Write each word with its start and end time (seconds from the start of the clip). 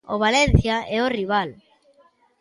O 0.13 0.15
Valencia 0.25 0.75
é 0.97 0.99
o 1.05 1.11
rival. 1.17 1.49